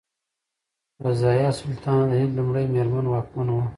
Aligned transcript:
رضیا 1.05 1.49
سلطانه 1.59 2.05
د 2.09 2.11
هند 2.21 2.31
لومړۍ 2.37 2.65
میرمن 2.73 3.05
واکمنه 3.09 3.51
وه. 3.55 3.65